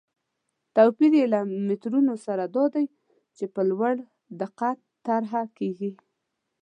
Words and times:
توپیر 0.75 1.11
یې 1.19 1.25
له 1.33 1.39
مترونو 1.67 2.13
سره 2.25 2.43
دا 2.55 2.65
دی 2.75 2.85
چې 3.37 3.45
په 3.53 3.61
لوړ 3.69 3.93
دقت 4.41 4.77
طرحه 5.05 5.43
کېږي. 5.57 5.91